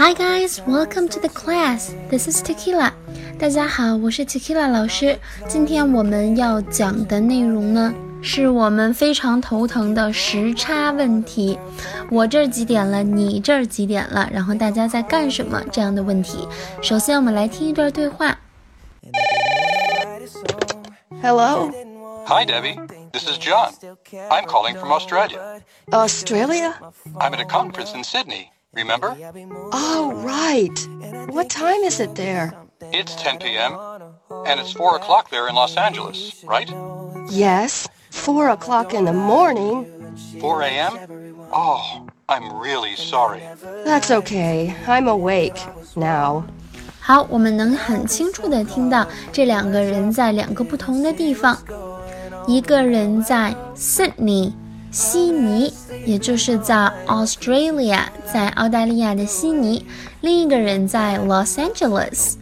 [0.00, 1.92] Hi guys, welcome to the class.
[2.08, 2.90] This is Tequila.
[3.38, 5.18] 大家好，我是 Tequila 老师。
[5.46, 7.92] 今天我们要讲的内容呢，
[8.22, 11.58] 是我们非常头疼的时差问题。
[12.10, 13.02] 我这儿几点了？
[13.02, 14.26] 你这儿几点了？
[14.32, 15.62] 然后大家在干什么？
[15.70, 16.48] 这样的问题。
[16.80, 18.38] 首先，我们来听一段对话。
[21.22, 21.70] Hello.
[22.26, 22.78] Hi, Debbie.
[23.12, 23.74] This is John.
[24.30, 25.60] I'm calling from Australia.
[25.92, 26.74] Australia?
[27.18, 28.48] I'm at a conference in Sydney.
[28.74, 29.16] Remember?
[29.72, 30.78] Oh, right.
[31.34, 32.52] What time is it there?
[32.92, 33.76] It's 10 p.m.
[34.46, 36.70] and it's 4 o'clock there in Los Angeles, right?
[37.30, 37.88] Yes.
[38.10, 39.86] Four o'clock in the morning.
[40.40, 41.36] 4 a.m.?
[41.52, 43.40] Oh, I'm really sorry.
[43.84, 44.74] That's okay.
[44.86, 45.58] I'm awake
[45.96, 46.44] now.
[47.00, 51.58] 好，我们能很清楚的听到这两个人在两个不同的地方，
[52.46, 54.52] 一个人在 Sydney。
[54.95, 55.73] 悉尼，
[56.05, 57.99] 也就是在 Australia，
[58.33, 59.85] 在澳大利亚的悉尼。
[60.21, 62.35] 另一个人在 Los Angeles，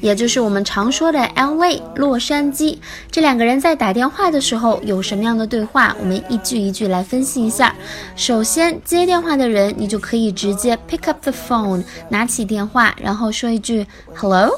[0.00, 2.78] 也就是我们常说的 LA，洛杉矶。
[3.12, 5.94] 这两个人在打电话的时候有什么样的对话？
[6.00, 7.72] 我们一句一句来分析一下。
[8.16, 13.86] 首先，接电话的人，你就可以直接 pick up the phone，拿起电话，然后说一句
[14.16, 14.50] Hello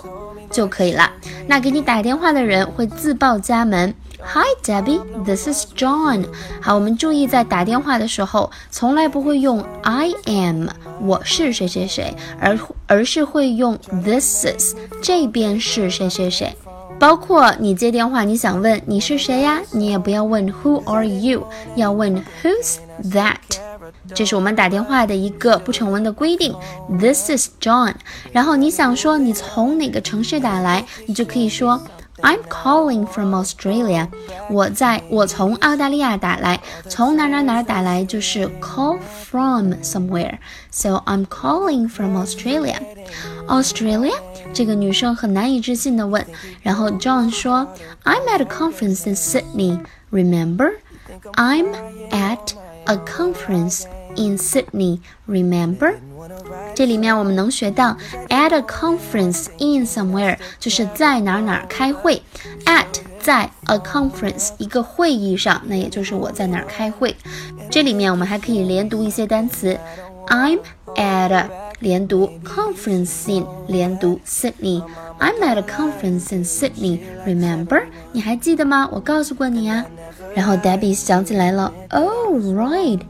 [0.51, 1.13] 就可以了。
[1.47, 3.95] 那给你打电话的人会自报家门。
[4.25, 6.25] Hi Debbie, this is John。
[6.61, 10.69] 好，我们注意在打电话的时候，从来不会用 I am，
[11.01, 16.55] 我是谁谁谁，而而是会用 this is，这边是谁谁谁。
[16.99, 22.77] 包括你接电话，你想问你是谁呀，你也不要问 Who are you，要问 Who's
[23.13, 23.37] that。
[24.15, 26.55] 这是我们打电话的一个不成文的规定。
[27.01, 27.95] This is John。
[28.31, 31.83] 然后你想说你从哪个城市打来，你就可以说。
[32.22, 34.08] I'm calling from Australia。
[34.50, 36.60] 我在我从澳大利亚打来，
[36.90, 44.16] 从哪哪哪打来就是 call from somewhere。So I'm calling from Australia。Australia？
[44.54, 46.26] 这个女生很难以置信的问。
[46.64, 47.68] 然后 John 说，
[48.04, 49.80] I'm at a conference in Sydney.
[50.12, 50.72] Remember?
[51.34, 51.74] I'm
[52.12, 52.54] at
[52.86, 53.86] a conference
[54.16, 55.02] in Sydney.
[55.28, 55.96] Remember?
[56.75, 57.97] 这里面我们能学到
[58.29, 62.23] at a conference in somewhere 就是在哪哪开会
[62.65, 62.87] ，at
[63.21, 67.15] 在 a conference 一个会议上，那也就是我在哪开会。
[67.71, 69.79] 这里面我们还可以连读一些单词
[70.29, 70.61] ，I'm
[70.97, 71.47] at
[71.81, 74.83] 连读 conference in 连读 Sydney。
[75.19, 77.01] I'm at a conference in Sydney.
[77.25, 77.85] Remember？
[78.13, 78.89] 你还记得吗？
[78.91, 79.85] 我告诉过你呀。
[80.35, 83.01] 然后 Debbie 想起来了，Oh right。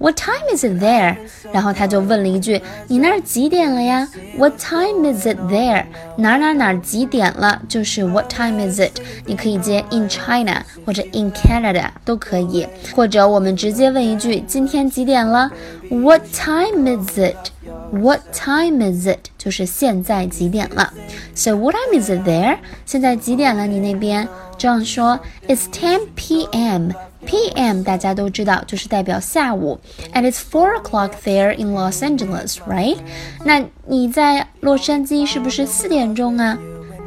[0.00, 1.16] What time is it there？
[1.52, 5.86] 然后他就问了一句：“你那儿几点了呀？”What time is it there？
[6.18, 7.62] 哪哪哪几点了？
[7.66, 9.00] 就是 What time is it？
[9.24, 15.50] 你可以接 in China 或者 in Canada 都可以，或者我们直接问一句：“今天几点了？”
[15.88, 19.30] What time is it？What time is it？
[19.38, 20.92] 就是现在几点了？
[21.34, 22.58] So what time is it there？
[22.84, 23.66] 现在几点了？
[23.66, 24.28] 你那边
[24.60, 25.18] 这样说：
[25.48, 26.90] It's 10 p.m.
[27.24, 27.82] P.M.
[27.82, 29.80] 大家都知道就是代表下午，
[30.12, 32.96] and it's four o'clock there in Los Angeles, right？
[33.44, 36.56] 那你在洛杉矶是不是四点钟啊？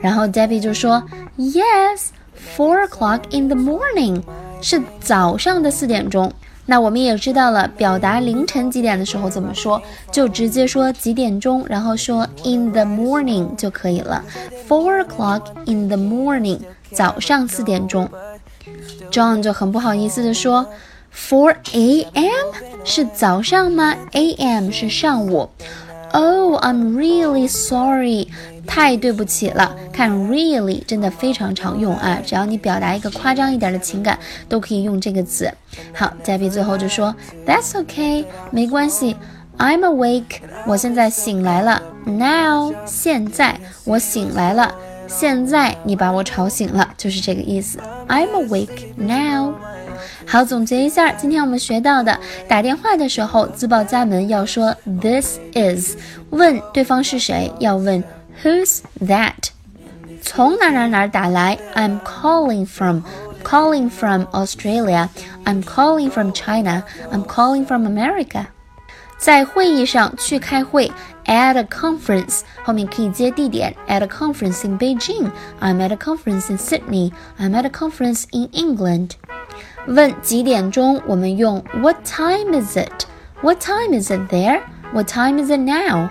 [0.01, 1.01] 然后 Debbie 就说，
[1.37, 2.07] Yes,
[2.57, 4.21] four o'clock in the morning，
[4.61, 6.33] 是早上的四点钟。
[6.65, 14.23] 那我们也知道了，表达凌晨几点的时候怎么说，就直接说几点钟，然后说 in the morning 就可以了。
[14.67, 16.59] Four o'clock in the morning，
[16.94, 18.08] 早上四点钟。
[19.10, 20.66] John 就很不好意思的说
[21.14, 22.52] ，Four a.m.
[22.84, 24.70] 是早上吗？A.m.
[24.70, 25.50] 是上午。
[26.12, 28.28] Oh, I'm really sorry，
[28.66, 29.76] 太对不起了。
[29.92, 34.18] 看 really 真的非常常用啊，只要你表达一个夸张一点的情感，
[34.48, 35.52] 都可以用这个词。
[35.92, 39.16] 好嘉宾最后就说，That's okay，没关系。
[39.58, 41.82] I'm awake，我现在醒来了。
[42.04, 44.72] Now，现在我醒来了。
[45.08, 47.78] 现在你把我吵醒了，就是这个意思。
[48.08, 49.54] I'm awake now。
[50.26, 55.96] 好，总结一下，今天我们学到的，打电话的时候自报家门要说 This is，
[56.30, 58.02] 问对方是谁要问
[58.42, 59.50] Who's that？
[60.22, 65.08] 从哪哪哪打来？I'm calling from，calling from Australia。
[65.44, 66.84] I'm calling from China。
[67.12, 68.46] I'm calling from America。
[69.23, 70.89] 在会议上去开会，
[71.25, 78.23] at a conference 后面可以接地点，at a conference in Beijing。I'm at a conference in Sydney。I'm at a conference
[78.31, 79.11] in England。
[79.87, 83.05] 问几点钟，我们用 What time is it?
[83.41, 84.61] What time is it there?
[84.93, 86.09] What time is it now?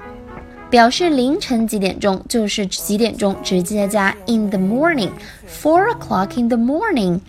[0.70, 7.20] 表示凌晨几点钟就是几点钟，直接加 in the morning。Four o'clock in the morning。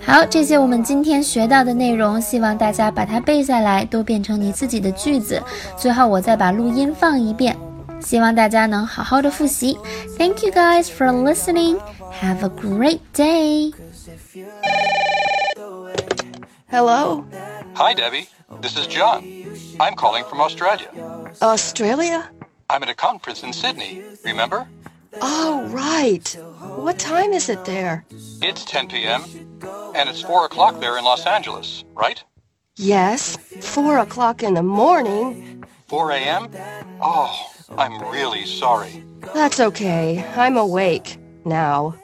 [0.00, 5.42] 好，这些我们今天学到的内容，希望大家把它背下来，都变成你自己的句子。
[5.76, 7.56] 最后，我再把录音放一遍。
[8.00, 9.78] 希望大家能好好的复习。
[10.18, 11.78] Thank you guys for listening.
[12.20, 13.72] Have a great day.
[16.70, 17.24] Hello?
[17.74, 18.28] Hi, Debbie.
[18.60, 19.22] This is John.
[19.78, 20.88] I'm calling from Australia.
[21.40, 22.30] Australia?
[22.68, 24.66] I'm at a conference in Sydney, remember?
[25.22, 26.36] Oh, right.
[26.76, 28.04] What time is it there?
[28.42, 29.22] It's 10 p.m.,
[29.95, 32.23] and it's 4 o'clock there in Los Angeles, right?
[32.77, 35.63] Yes, four o'clock in the morning.
[35.87, 36.49] 4 a.m.?
[37.01, 39.03] Oh, I'm really sorry.
[39.33, 40.25] That's okay.
[40.35, 41.95] I'm awake now.